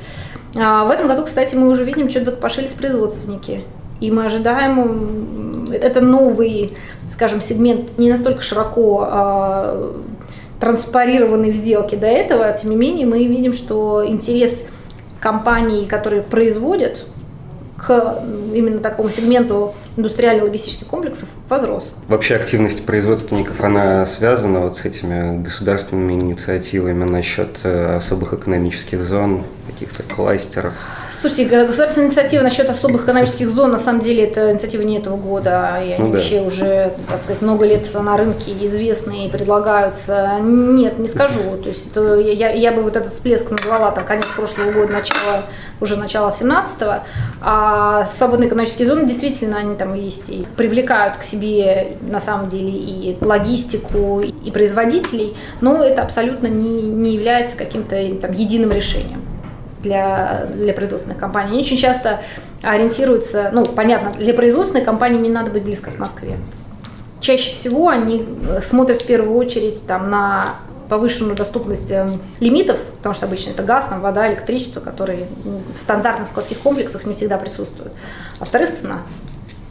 А 0.54 0.85
в 0.85 0.90
этом 0.90 1.09
году, 1.09 1.25
кстати, 1.25 1.54
мы 1.54 1.68
уже 1.68 1.85
видим, 1.85 2.11
что-то 2.11 2.26
закопошились 2.26 2.73
производственники. 2.73 3.64
И 4.00 4.11
мы 4.11 4.26
ожидаем, 4.26 5.68
это 5.73 6.00
новый, 6.00 6.73
скажем, 7.11 7.40
сегмент, 7.40 7.99
не 7.99 8.11
настолько 8.11 8.42
широко 8.42 9.06
а, 9.11 9.97
транспарированный 10.61 11.50
в 11.50 11.56
сделке 11.56 11.97
до 11.97 12.06
этого, 12.06 12.52
тем 12.52 12.71
не 12.71 12.76
менее 12.76 13.06
мы 13.06 13.26
видим, 13.26 13.52
что 13.52 14.04
интерес 14.06 14.64
компаний, 15.21 15.87
которые 15.87 16.23
производят, 16.23 17.04
к 17.76 18.23
именно 18.54 18.78
такому 18.78 19.11
сегменту 19.11 19.75
индустриально-логистических 19.97 20.87
комплексов 20.87 21.29
возрос. 21.49 21.95
Вообще 22.09 22.37
активность 22.37 22.85
производственников, 22.85 23.61
она 23.62 24.05
связана 24.07 24.61
вот 24.61 24.76
с 24.76 24.85
этими 24.85 25.43
государственными 25.43 26.15
инициативами 26.15 27.05
насчет 27.05 27.59
э, 27.65 27.97
особых 27.97 28.35
экономических 28.35 29.05
зон, 29.05 29.45
каких-то 29.67 30.03
кластеров? 30.03 30.73
Слушайте, 31.19 31.65
государственная 31.65 32.09
инициатива 32.09 32.43
насчет 32.43 32.69
особых 32.69 33.05
экономических 33.05 33.50
зон, 33.50 33.71
на 33.71 33.79
самом 33.79 34.00
деле, 34.00 34.25
это 34.25 34.53
инициатива 34.53 34.83
не 34.83 34.99
этого 34.99 35.17
года, 35.17 35.79
и 35.83 35.93
они 35.93 36.05
ну, 36.05 36.11
вообще 36.11 36.41
да. 36.41 36.47
уже, 36.47 36.93
так 37.09 37.23
сказать, 37.23 37.43
много 37.43 37.67
лет 37.67 37.88
на 37.95 38.17
рынке 38.17 38.53
известны 38.67 39.26
и 39.26 39.31
предлагаются. 39.31 40.38
Нет, 40.41 40.99
не 40.99 41.09
скажу. 41.09 41.41
То 41.62 41.69
есть 41.69 41.91
я, 41.95 42.50
я 42.50 42.73
бы 42.73 42.83
вот 42.83 42.97
этот 42.97 43.12
всплеск 43.12 43.50
назвала 43.50 43.91
там 43.93 44.05
конец 44.05 44.26
прошлого 44.26 44.73
года, 44.73 44.93
начало, 44.93 45.43
уже 45.81 45.97
начало 45.97 46.29
17-го. 46.29 47.03
А 47.41 48.07
свободные 48.07 48.49
экономические 48.49 48.87
зоны 48.87 49.07
действительно, 49.07 49.59
они 49.59 49.75
там 49.76 49.86
есть 49.95 50.28
и 50.28 50.47
привлекают 50.57 51.19
к 51.19 51.23
себе, 51.23 51.97
на 52.02 52.21
самом 52.21 52.49
деле, 52.49 52.73
и 52.73 53.16
логистику, 53.21 54.21
и 54.21 54.50
производителей, 54.50 55.35
но 55.61 55.83
это 55.83 56.02
абсолютно 56.02 56.47
не, 56.47 56.83
не 56.83 57.14
является 57.14 57.57
каким-то 57.57 57.97
там 58.21 58.33
единым 58.33 58.73
решением 58.73 59.23
для, 59.83 60.47
для 60.55 60.73
производственных 60.75 61.19
компаний. 61.19 61.50
Они 61.52 61.61
очень 61.61 61.76
часто 61.76 62.23
ориентируются, 62.62 63.50
ну, 63.52 63.64
понятно, 63.66 64.12
для 64.12 64.35
производственной 64.35 64.85
компании 64.85 65.21
не 65.21 65.31
надо 65.31 65.50
быть 65.50 65.62
близко 65.62 65.90
к 65.90 65.99
Москве. 65.99 66.37
Чаще 67.21 67.52
всего 67.52 67.88
они 67.88 68.26
э, 68.49 68.61
смотрят 68.62 69.02
в 69.02 69.07
первую 69.07 69.37
очередь 69.37 69.87
там, 69.87 70.11
на 70.11 70.57
повышенную 70.88 71.37
доступность 71.37 71.90
э, 71.90 72.09
лимитов, 72.40 72.78
потому 72.99 73.14
что 73.14 73.26
обычно 73.26 73.50
это 73.50 73.62
газ, 73.62 73.87
там, 73.87 74.00
вода, 74.00 74.28
электричество, 74.31 74.81
которые 74.81 75.26
в 75.45 75.78
стандартных 75.78 76.28
складских 76.28 76.59
комплексах 76.59 77.05
не 77.05 77.14
всегда 77.14 77.38
присутствуют. 77.38 77.93
А 78.38 78.40
во-вторых, 78.40 78.75
цена. 78.75 79.02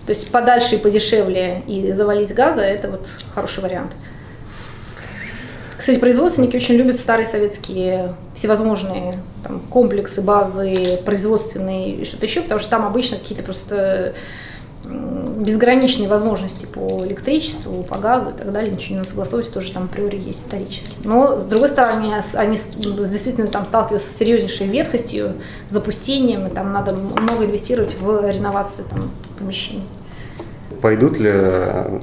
То 0.06 0.14
есть 0.14 0.30
подальше 0.30 0.76
и 0.76 0.78
подешевле 0.78 1.64
и 1.68 1.92
завалить 1.92 2.34
газа– 2.34 2.62
это 2.64 2.90
вот 2.90 3.10
хороший 3.34 3.64
вариант. 3.64 3.94
Кстати, 5.78 6.00
производственники 6.00 6.56
очень 6.56 6.76
любят 6.76 7.00
старые 7.00 7.26
советские 7.26 8.16
всевозможные 8.34 9.16
там, 9.44 9.60
комплексы, 9.60 10.22
базы, 10.22 11.00
производственные 11.06 11.98
и 11.98 12.06
что-то 12.06 12.26
еще, 12.26 12.42
потому 12.42 12.60
что 12.60 12.70
там 12.70 12.86
обычно 12.86 13.18
какие-то 13.18 13.44
просто 13.44 14.14
безграничные 14.86 16.08
возможности 16.08 16.66
по 16.66 17.04
электричеству, 17.06 17.84
по 17.84 17.98
газу 17.98 18.30
и 18.30 18.34
так 18.34 18.52
далее, 18.52 18.72
ничего 18.72 18.92
не 18.92 18.98
надо 18.98 19.10
согласовывать, 19.10 19.54
тоже 19.54 19.72
там 19.72 19.84
априори 19.84 20.18
есть 20.18 20.40
исторически. 20.46 20.96
Но, 21.04 21.40
с 21.40 21.44
другой 21.44 21.70
стороны, 21.70 22.22
они 22.34 22.58
действительно 22.58 23.48
там 23.48 23.66
сталкиваются 23.66 24.10
с 24.10 24.16
серьезнейшей 24.16 24.68
ветхостью, 24.68 25.34
запустением, 25.70 26.48
и 26.48 26.50
там 26.50 26.72
надо 26.74 26.94
много 26.94 27.46
инвестировать 27.46 27.96
в 28.00 28.30
реновацию 28.30 28.86
там, 28.90 29.12
помещений. 29.38 29.84
Пойдут 30.82 31.20
ли 31.20 31.34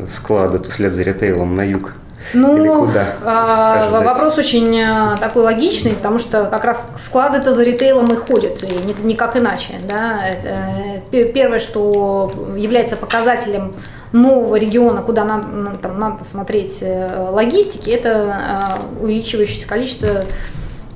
склады 0.09 0.59
вслед 0.69 0.93
за 0.93 1.03
ритейлом 1.03 1.55
на 1.55 1.63
юг? 1.63 1.95
Ну, 2.35 2.89
а, 3.25 3.89
вопрос 3.91 4.39
очень 4.39 4.81
а, 4.81 5.17
такой 5.19 5.43
логичный, 5.43 5.93
потому 5.93 6.19
что 6.19 6.47
как 6.47 6.65
раз 6.65 6.87
склады-то 6.99 7.53
за 7.53 7.63
ритейлом 7.63 8.13
и 8.13 8.17
ходят, 8.17 8.63
и 8.63 9.05
никак 9.05 9.37
иначе. 9.37 9.75
Да? 9.89 10.21
Это 10.27 11.33
первое, 11.33 11.59
что 11.59 12.33
является 12.57 12.97
показателем 12.97 13.75
нового 14.13 14.57
региона, 14.57 15.03
куда 15.03 15.25
надо, 15.25 15.77
там, 15.81 15.99
надо 15.99 16.25
смотреть 16.25 16.79
э, 16.83 17.29
логистики, 17.31 17.91
это 17.91 18.25
а, 18.31 18.79
увеличивающееся 19.01 19.67
количество 19.67 20.25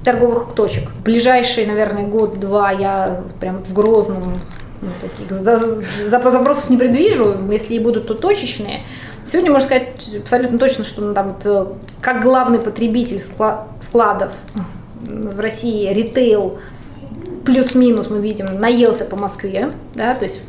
торговых 0.04 0.54
точек. 0.54 0.90
В 0.90 1.02
ближайший, 1.02 1.66
наверное, 1.66 2.06
год-два 2.06 2.70
я 2.70 3.22
прям 3.40 3.64
в 3.64 3.72
Грозном 3.72 4.40
ну, 4.80 4.88
таких 5.00 6.08
запросов 6.08 6.70
не 6.70 6.76
предвижу, 6.76 7.34
если 7.50 7.74
и 7.74 7.78
будут, 7.78 8.06
то 8.06 8.14
точечные. 8.14 8.82
Сегодня 9.26 9.50
можно 9.50 9.66
сказать 9.66 9.88
абсолютно 10.20 10.56
точно, 10.56 10.84
что 10.84 11.12
там, 11.12 11.28
вот, 11.28 11.42
э, 11.44 11.66
как 12.00 12.22
главный 12.22 12.60
потребитель 12.60 13.20
складов 13.80 14.30
в 15.00 15.40
России, 15.40 15.92
ритейл, 15.92 16.58
плюс-минус 17.44 18.08
мы 18.08 18.20
видим, 18.20 18.46
наелся 18.60 19.04
по 19.04 19.16
Москве, 19.16 19.72
да, 19.94 20.14
то 20.14 20.24
есть 20.24 20.40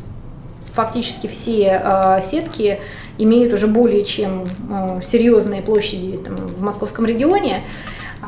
фактически 0.73 1.25
все 1.25 1.81
э, 1.83 2.21
сетки 2.29 2.79
имеют 3.17 3.51
уже 3.51 3.65
более 3.65 4.03
чем 4.03 4.45
э, 4.69 5.01
серьезные 5.05 5.63
площади 5.63 6.17
там, 6.17 6.35
в 6.35 6.61
московском 6.61 7.05
регионе, 7.05 7.63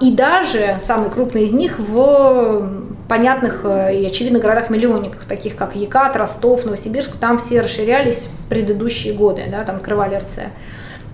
и 0.01 0.11
даже 0.11 0.77
самый 0.81 1.11
крупный 1.11 1.43
из 1.45 1.53
них 1.53 1.77
в 1.77 2.87
понятных 3.09 3.65
и 3.65 4.05
очевидных 4.05 4.41
городах-миллионниках, 4.41 5.25
таких 5.25 5.57
как 5.57 5.75
Екат, 5.75 6.15
Ростов, 6.15 6.63
Новосибирск, 6.63 7.17
там 7.17 7.39
все 7.39 7.59
расширялись 7.59 8.25
в 8.25 8.49
предыдущие 8.49 9.13
годы, 9.13 9.45
да, 9.51 9.63
там 9.63 9.77
открывали 9.77 10.15
РЦ. 10.15 10.39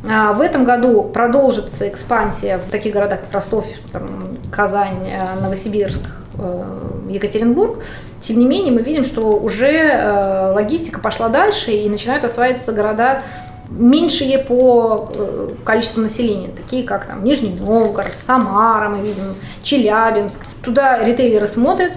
А 0.08 0.34
в 0.34 0.42
этом 0.42 0.66
году 0.66 1.04
продолжится 1.06 1.88
экспансия 1.90 2.60
в 2.60 2.70
таких 2.70 2.94
городах, 2.94 3.22
как 3.22 3.34
Ростов, 3.34 3.66
там, 3.92 4.38
Казань, 4.52 5.10
Новосибирск, 5.42 6.02
Екатеринбург. 7.10 7.80
Тем 8.22 8.40
не 8.40 8.46
менее, 8.46 8.74
мы 8.74 8.82
видим, 8.82 9.04
что 9.04 9.22
уже 9.38 10.52
логистика 10.54 11.00
пошла 11.00 11.30
дальше 11.30 11.72
и 11.72 11.90
начинают 11.90 12.24
осваиваться 12.24 12.72
города 12.72 13.22
меньшие 13.70 14.40
по 14.40 15.12
э, 15.16 15.50
количеству 15.64 16.02
населения, 16.02 16.50
такие 16.56 16.84
как 16.84 17.06
там 17.06 17.24
Нижний 17.24 17.52
Новгород, 17.52 18.14
Самара, 18.18 18.90
мы 18.90 19.02
видим, 19.02 19.36
Челябинск. 19.64 20.40
Туда 20.62 21.04
ритейлеры 21.04 21.48
смотрят, 21.48 21.94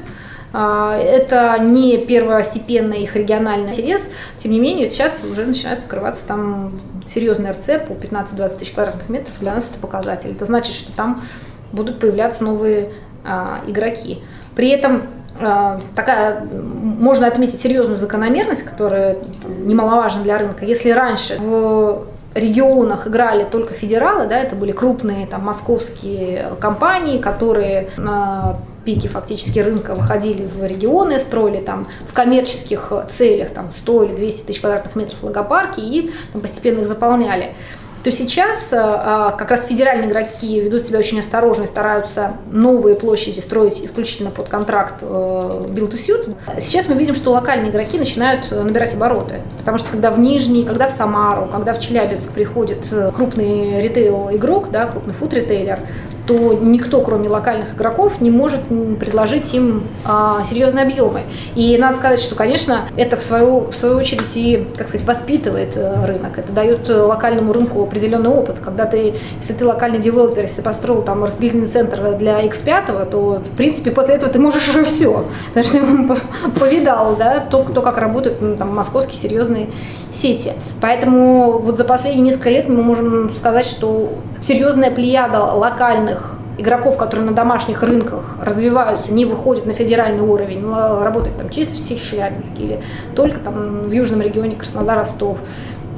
а, 0.53 0.97
это 0.97 1.59
не 1.59 1.99
первостепенный 1.99 3.03
их 3.03 3.15
региональный 3.17 3.71
интерес, 3.71 4.09
тем 4.39 4.53
не 4.53 4.61
менее 4.61 4.89
сейчас 4.89 5.21
уже 5.23 5.45
начинает 5.45 5.79
скрываться 5.79 6.27
там 6.27 6.73
серьезный 7.07 7.51
РЦ 7.51 7.67
по 7.87 7.93
15-20 7.93 8.59
тысяч 8.59 8.73
квадратных 8.73 9.09
метров, 9.09 9.39
для 9.41 9.55
нас 9.55 9.69
это 9.71 9.79
показатель. 9.79 10.31
Это 10.31 10.45
значит, 10.45 10.75
что 10.75 10.93
там 10.93 11.23
будут 11.73 12.01
появляться 12.01 12.45
новые 12.45 12.93
а, 13.25 13.61
игроки. 13.67 14.23
При 14.57 14.71
этом 14.71 15.03
такая, 15.95 16.47
можно 16.51 17.27
отметить 17.27 17.61
серьезную 17.61 17.99
закономерность, 17.99 18.63
которая 18.63 19.19
немаловажна 19.47 20.23
для 20.23 20.39
рынка. 20.39 20.65
Если 20.65 20.91
раньше 20.91 21.39
в 21.39 22.07
регионах 22.35 23.07
играли 23.07 23.45
только 23.45 23.75
федералы, 23.75 24.27
да, 24.27 24.39
это 24.39 24.55
были 24.55 24.73
крупные 24.73 25.27
там 25.27 25.45
московские 25.45 26.53
компании, 26.61 27.19
которые 27.19 27.91
на 27.97 28.59
пике 28.85 29.09
фактически 29.09 29.59
рынка 29.59 29.95
выходили 29.95 30.47
в 30.47 30.65
регионы, 30.65 31.19
строили 31.19 31.59
там 31.59 31.89
в 32.07 32.15
коммерческих 32.15 32.93
целях 33.11 33.51
там 33.51 33.71
100 33.73 34.03
или 34.05 34.17
200 34.17 34.47
тысяч 34.47 34.61
квадратных 34.61 34.97
метров 34.97 35.23
логопарки 35.23 35.81
и 35.81 36.13
там, 36.33 36.41
постепенно 36.41 36.81
их 36.81 36.89
заполняли 36.89 37.55
то 38.05 38.13
сейчас 38.13 38.73
э, 38.73 38.77
а, 38.81 39.33
как 39.33 39.51
раз 39.51 39.67
федеральные 39.67 40.09
игроки 40.09 40.61
ведут 40.61 40.83
себя 40.83 40.99
очень 40.99 41.19
осторожно 41.21 41.65
и 41.65 41.67
стараются 41.67 42.33
новые 42.51 42.95
площади 42.95 43.41
строить 43.41 43.85
исключительно 43.85 44.31
под 44.31 44.49
контракт 44.49 44.97
э, 45.01 45.05
build 45.05 45.91
to 45.91 45.99
suit. 45.99 46.35
Сейчас 46.61 46.89
мы 46.89 46.95
видим, 46.95 47.15
что 47.15 47.31
локальные 47.31 47.71
игроки 47.71 47.99
начинают 47.99 48.51
набирать 48.51 48.95
обороты, 48.95 49.43
потому 49.59 49.79
что 49.79 49.91
когда 49.91 50.11
в 50.11 50.19
Нижний, 50.19 50.65
когда 50.65 50.87
в 50.87 50.93
Самару, 50.93 51.49
когда 51.51 51.73
в 51.73 51.81
Челябинск 51.81 52.31
приходит 52.31 52.87
э, 52.93 53.11
крупный 53.15 53.83
ритейл-игрок, 53.83 54.71
да, 54.71 54.87
крупный 54.87 55.15
фуд-ритейлер, 55.15 55.81
то 56.29 56.53
никто, 56.61 57.01
кроме 57.01 57.31
локальных 57.31 57.75
игроков, 57.75 58.21
не 58.21 58.31
может 58.31 58.61
предложить 59.01 59.55
им 59.55 59.85
а, 60.05 60.45
серьезные 60.45 60.85
объемы. 60.85 61.23
И 61.55 61.79
надо 61.79 61.97
сказать, 61.97 62.21
что, 62.21 62.35
конечно, 62.35 62.83
это 62.97 63.17
в 63.17 63.23
свою, 63.23 63.61
в 63.71 63.75
свою 63.75 63.97
очередь 63.97 64.37
и, 64.37 64.69
как 64.77 64.89
сказать, 64.89 65.07
воспитывает 65.07 65.75
э, 65.75 66.05
рынок. 66.05 66.37
Это 66.37 66.53
дает 66.53 66.87
локальному 66.91 67.55
рынку 67.55 67.83
определенный 67.83 68.29
опыт. 68.29 68.57
Когда 68.63 68.85
ты, 68.85 69.15
если 69.41 69.55
ты 69.55 69.65
локальный 69.65 70.01
девелопер, 70.01 70.43
если 70.43 70.61
построил 70.61 71.01
там 71.01 71.25
распределительный 71.25 71.69
центр 71.69 72.15
для 72.19 72.45
X5, 72.45 73.09
то, 73.09 73.43
в 73.43 73.57
принципе, 73.57 73.91
после 73.91 74.17
этого 74.17 74.31
ты 74.31 74.39
можешь 74.39 74.69
уже 74.69 74.85
все. 74.85 75.25
Потому 75.55 75.65
что 75.65 76.21
повидал, 76.61 77.17
да, 77.17 77.39
то, 77.41 77.63
то 77.63 77.81
как 77.81 77.97
работают 77.97 78.43
ну, 78.43 78.55
там, 78.55 78.75
московские 78.75 79.19
серьезные 79.19 79.69
сети. 80.13 80.53
Поэтому 80.83 81.59
вот 81.59 81.79
за 81.79 81.85
последние 81.85 82.23
несколько 82.23 82.51
лет 82.51 82.69
мы 82.69 82.83
можем 82.83 83.35
сказать, 83.35 83.67
что 83.67 84.11
серьезная 84.41 84.91
плеяда 84.91 85.41
локальных 85.41 86.18
игроков, 86.59 86.97
которые 86.97 87.27
на 87.27 87.33
домашних 87.33 87.83
рынках 87.83 88.37
развиваются, 88.43 89.13
не 89.13 89.25
выходят 89.25 89.65
на 89.65 89.73
федеральный 89.73 90.23
уровень, 90.23 90.69
работают 90.69 91.39
там 91.39 91.49
чисто 91.51 91.77
в 91.77 91.79
Челябинске 91.79 92.63
или 92.63 92.81
только 93.15 93.39
там 93.41 93.89
в 93.89 93.93
южном 93.93 94.21
регионе 94.21 94.57
Краснодар, 94.57 94.99
Ростов, 94.99 95.39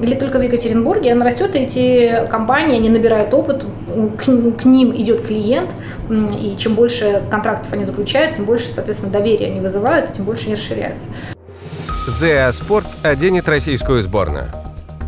или 0.01 0.15
только 0.15 0.39
в 0.39 0.43
Екатеринбурге, 0.43 1.13
она 1.13 1.27
растет, 1.27 1.55
и 1.55 1.59
эти 1.59 2.27
компании, 2.31 2.77
они 2.77 2.89
набирают 2.89 3.35
опыт, 3.35 3.65
к, 4.17 4.25
к 4.25 4.65
ним 4.65 4.95
идет 4.95 5.27
клиент, 5.27 5.71
и 6.09 6.57
чем 6.59 6.75
больше 6.75 7.23
контрактов 7.31 7.73
они 7.73 7.85
заключают, 7.85 8.37
тем 8.37 8.45
больше, 8.47 8.73
соответственно, 8.73 9.13
доверия 9.13 9.47
они 9.47 9.61
вызывают, 9.61 10.13
тем 10.15 10.25
больше 10.25 10.47
они 10.47 10.55
расширяются. 10.55 11.05
ЗА 12.07 12.51
Спорт 12.53 12.87
оденет 13.03 13.49
российскую 13.49 14.03
сборную. 14.03 14.45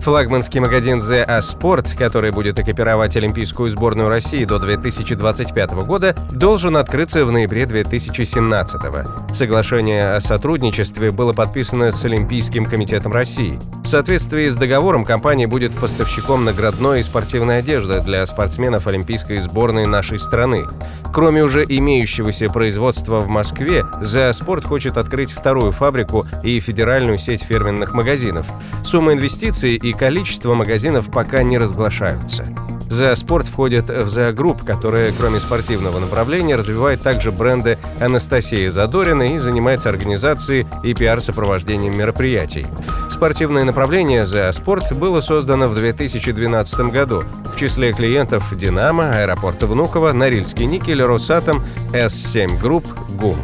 Флагманский 0.02 0.58
магазин 0.58 0.98
The 0.98 1.22
A 1.28 1.38
Sport, 1.38 1.96
который 1.96 2.32
будет 2.32 2.58
экипировать 2.58 3.16
Олимпийскую 3.16 3.70
сборную 3.70 4.08
России 4.08 4.44
до 4.44 4.58
2025 4.58 5.70
года, 5.86 6.16
должен 6.32 6.76
открыться 6.76 7.24
в 7.24 7.30
ноябре 7.30 7.66
2017 7.66 8.80
Соглашение 9.32 10.14
о 10.14 10.20
сотрудничестве 10.20 11.12
было 11.12 11.32
подписано 11.32 11.92
с 11.92 12.04
Олимпийским 12.04 12.66
комитетом 12.66 13.12
России. 13.12 13.60
В 13.84 13.86
соответствии 13.86 14.48
с 14.48 14.56
договором 14.56 15.04
компания 15.04 15.46
будет 15.46 15.76
поставщиком 15.76 16.44
наградной 16.44 17.00
и 17.00 17.04
спортивной 17.04 17.58
одежды 17.58 18.00
для 18.00 18.26
спортсменов 18.26 18.88
Олимпийской 18.88 19.36
сборной 19.36 19.86
нашей 19.86 20.18
страны. 20.18 20.64
Кроме 21.12 21.44
уже 21.44 21.62
имеющегося 21.68 22.48
производства 22.48 23.20
в 23.20 23.28
Москве, 23.28 23.82
The 24.00 24.30
Sport 24.32 24.62
хочет 24.62 24.96
открыть 24.96 25.30
вторую 25.30 25.70
фабрику 25.70 26.24
и 26.42 26.58
федеральную 26.58 27.18
сеть 27.18 27.42
фирменных 27.42 27.92
магазинов. 27.92 28.46
Сумма 28.82 29.12
инвестиций 29.12 29.76
и 29.76 29.91
количество 29.92 30.54
магазинов 30.54 31.10
пока 31.10 31.42
не 31.42 31.58
разглашаются. 31.58 32.44
Sport 32.92 33.46
входит 33.46 33.86
в 33.86 34.18
Group, 34.32 34.66
которая, 34.66 35.12
кроме 35.12 35.40
спортивного 35.40 35.98
направления, 35.98 36.56
развивает 36.56 37.00
также 37.00 37.32
бренды 37.32 37.78
Анастасии 38.00 38.68
Задорина 38.68 39.34
и 39.34 39.38
занимается 39.38 39.88
организацией 39.88 40.66
и 40.82 40.92
пиар-сопровождением 40.92 41.96
мероприятий. 41.96 42.66
Спортивное 43.08 43.64
направление 43.64 44.24
Sport 44.24 44.94
было 44.94 45.20
создано 45.20 45.68
в 45.68 45.74
2012 45.74 46.80
году. 46.90 47.22
В 47.54 47.56
числе 47.56 47.92
клиентов 47.92 48.44
«Динамо», 48.54 49.10
«Аэропорт 49.10 49.62
Внуково», 49.62 50.12
«Норильский 50.12 50.66
никель», 50.66 51.02
«Росатом», 51.02 51.62
S7 51.92 52.60
Group, 52.60 52.86
«ГУМ». 53.16 53.38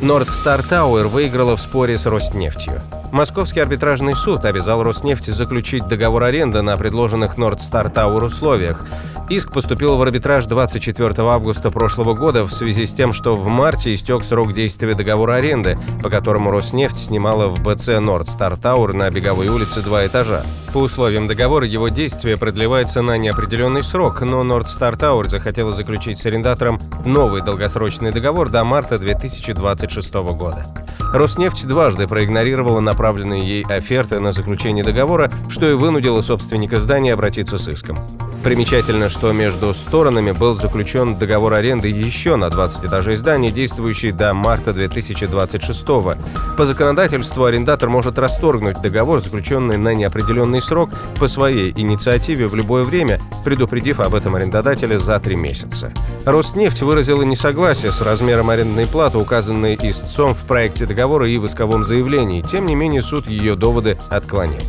Nord 0.00 0.28
Star 0.28 0.64
Tower 0.68 1.08
выиграла 1.08 1.56
в 1.56 1.60
споре 1.60 1.98
с 1.98 2.06
Роснефтью. 2.06 2.80
Московский 3.12 3.60
арбитражный 3.60 4.14
суд 4.14 4.44
обязал 4.44 4.82
Роснефть 4.82 5.26
заключить 5.26 5.88
договор 5.88 6.24
аренды 6.24 6.60
на 6.62 6.76
предложенных 6.76 7.36
Nord 7.36 7.58
Star 7.58 7.92
Tower 7.92 8.26
условиях. 8.26 8.84
Иск 9.30 9.52
поступил 9.52 9.96
в 9.96 10.02
арбитраж 10.02 10.44
24 10.44 11.14
августа 11.18 11.70
прошлого 11.70 12.14
года 12.14 12.44
в 12.44 12.52
связи 12.52 12.86
с 12.86 12.92
тем, 12.92 13.12
что 13.12 13.36
в 13.36 13.46
марте 13.48 13.94
истек 13.94 14.22
срок 14.22 14.52
действия 14.54 14.94
договора 14.94 15.34
аренды, 15.34 15.78
по 16.02 16.10
которому 16.10 16.50
Роснефть 16.50 16.96
снимала 16.96 17.48
в 17.48 17.62
БЦ 17.62 17.88
Nord 17.98 18.26
Star 18.26 18.60
Tower 18.60 18.92
на 18.92 19.10
Беговой 19.10 19.48
улице 19.48 19.80
два 19.80 20.06
этажа. 20.06 20.42
По 20.72 20.78
условиям 20.78 21.26
договора 21.26 21.66
его 21.66 21.88
действие 21.88 22.36
продлевается 22.36 23.02
на 23.02 23.16
неопределенный 23.16 23.82
срок, 23.82 24.20
но 24.20 24.42
Nord 24.42 24.66
Star 24.66 24.98
Tower 24.98 25.28
захотела 25.28 25.72
заключить 25.72 26.18
с 26.18 26.26
арендатором 26.26 26.78
новый 27.04 27.42
долгосрочный 27.42 28.12
договор 28.12 28.50
до 28.50 28.64
марта 28.64 28.98
2026 28.98 30.14
года. 30.14 30.66
Роснефть 31.12 31.66
дважды 31.66 32.06
проигнорировала 32.06 32.80
направленные 32.80 33.40
ей 33.40 33.64
оферты 33.64 34.20
на 34.20 34.32
заключение 34.32 34.84
договора, 34.84 35.30
что 35.48 35.68
и 35.68 35.74
вынудило 35.74 36.20
собственника 36.20 36.76
здания 36.80 37.14
обратиться 37.14 37.58
с 37.58 37.66
иском. 37.66 37.96
Примечательно, 38.42 39.08
что 39.08 39.32
между 39.32 39.74
сторонами 39.74 40.30
был 40.30 40.54
заключен 40.54 41.18
договор 41.18 41.54
аренды 41.54 41.88
еще 41.88 42.36
на 42.36 42.50
20 42.50 42.84
этажей 42.84 43.16
здания, 43.16 43.50
действующий 43.50 44.12
до 44.12 44.32
марта 44.32 44.72
2026 44.72 46.00
-го. 46.00 46.16
По 46.56 46.64
законодательству 46.64 47.44
арендатор 47.44 47.88
может 47.88 48.18
расторгнуть 48.18 48.80
договор, 48.80 49.20
заключенный 49.20 49.76
на 49.76 49.92
неопределенный 49.92 50.62
срок, 50.62 50.90
по 51.18 51.26
своей 51.26 51.72
инициативе 51.76 52.46
в 52.46 52.54
любое 52.54 52.84
время, 52.84 53.20
предупредив 53.44 53.98
об 54.00 54.14
этом 54.14 54.36
арендодателя 54.36 54.98
за 54.98 55.18
три 55.18 55.34
месяца. 55.34 55.92
Роснефть 56.24 56.82
выразила 56.82 57.22
несогласие 57.22 57.90
с 57.90 58.00
размером 58.00 58.50
арендной 58.50 58.86
платы, 58.86 59.18
указанной 59.18 59.76
истцом 59.82 60.34
в 60.34 60.44
проекте 60.46 60.86
договора 60.86 61.28
и 61.28 61.38
в 61.38 61.46
исковом 61.46 61.82
заявлении. 61.82 62.42
Тем 62.42 62.66
не 62.66 62.76
менее, 62.76 63.02
суд 63.02 63.28
ее 63.28 63.56
доводы 63.56 63.98
отклонил. 64.10 64.62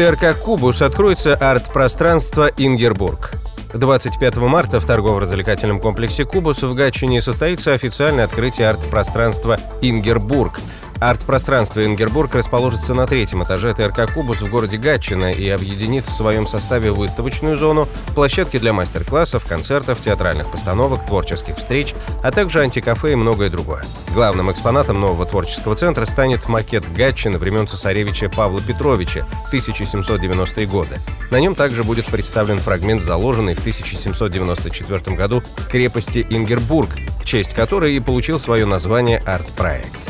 ТРК 0.00 0.34
«Кубус» 0.34 0.80
откроется 0.80 1.34
арт-пространство 1.34 2.50
«Ингербург». 2.56 3.32
25 3.74 4.36
марта 4.36 4.80
в 4.80 4.86
торгово-развлекательном 4.86 5.78
комплексе 5.78 6.24
«Кубус» 6.24 6.62
в 6.62 6.72
Гатчине 6.72 7.20
состоится 7.20 7.74
официальное 7.74 8.24
открытие 8.24 8.70
арт-пространства 8.70 9.58
«Ингербург», 9.82 10.58
Арт-пространство 11.00 11.82
«Ингербург» 11.82 12.34
расположится 12.34 12.92
на 12.92 13.06
третьем 13.06 13.42
этаже 13.42 13.72
ТРК 13.72 14.12
«Кубус» 14.12 14.42
в 14.42 14.50
городе 14.50 14.76
Гатчино 14.76 15.32
и 15.32 15.48
объединит 15.48 16.04
в 16.04 16.12
своем 16.12 16.46
составе 16.46 16.90
выставочную 16.90 17.56
зону, 17.56 17.88
площадки 18.14 18.58
для 18.58 18.74
мастер-классов, 18.74 19.46
концертов, 19.46 19.98
театральных 20.02 20.50
постановок, 20.50 21.06
творческих 21.06 21.56
встреч, 21.56 21.94
а 22.22 22.30
также 22.30 22.60
антикафе 22.60 23.12
и 23.12 23.14
многое 23.14 23.48
другое. 23.48 23.84
Главным 24.12 24.50
экспонатом 24.52 25.00
нового 25.00 25.24
творческого 25.24 25.74
центра 25.74 26.04
станет 26.04 26.46
макет 26.48 26.84
Гатчины 26.92 27.38
времен 27.38 27.66
цесаревича 27.66 28.28
Павла 28.28 28.60
Петровича 28.60 29.26
1790-е 29.50 30.66
годы. 30.66 30.98
На 31.30 31.40
нем 31.40 31.54
также 31.54 31.82
будет 31.82 32.04
представлен 32.06 32.58
фрагмент, 32.58 33.02
заложенный 33.02 33.54
в 33.54 33.60
1794 33.60 35.16
году 35.16 35.42
крепости 35.70 36.26
Ингербург, 36.28 36.90
в 37.20 37.24
честь 37.24 37.54
которой 37.54 37.96
и 37.96 38.00
получил 38.00 38.38
свое 38.38 38.66
название 38.66 39.18
арт-проект. 39.18 40.09